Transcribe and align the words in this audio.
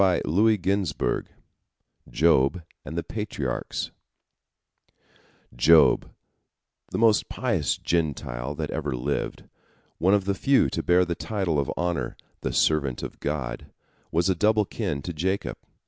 III 0.01 0.57
JOB 0.57 1.27
JOB 2.09 2.61
AND 2.83 2.97
THE 2.97 3.03
PATRIARCHS 3.03 3.91
Job, 5.55 6.09
the 6.89 6.97
most 6.97 7.29
pious 7.29 7.77
Gentile 7.77 8.55
that 8.55 8.71
ever 8.71 8.95
lived, 8.95 9.43
one 9.99 10.15
of 10.15 10.25
the 10.25 10.33
few 10.33 10.71
to 10.71 10.81
bear 10.81 11.05
the 11.05 11.13
title 11.13 11.59
of 11.59 11.71
honor 11.77 12.17
"the 12.39 12.51
servant 12.51 13.03
of 13.03 13.19
God," 13.19 13.67
was 14.11 14.27
of 14.27 14.39
double 14.39 14.65
kin 14.65 15.03
to 15.03 15.13
Jacob. 15.13 15.59